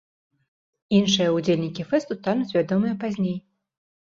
[0.99, 3.37] Іншыя ўдзельнікі фэсту стануць вядомыя пазней.